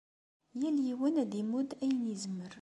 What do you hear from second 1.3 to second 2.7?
imudd ayen i yezmer.